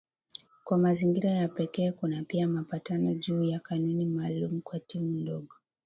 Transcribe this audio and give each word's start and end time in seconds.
Kwa 0.63 0.77
mazingira 0.77 1.29
ya 1.31 1.47
pekee 1.47 1.91
kuna 1.91 2.23
pia 2.23 2.47
mapatano 2.47 3.13
juu 3.13 3.43
ya 3.43 3.59
kanuni 3.59 4.05
maalumu 4.05 4.61
kwa 4.61 4.79
timu 4.79 5.19
ndogo 5.19 5.55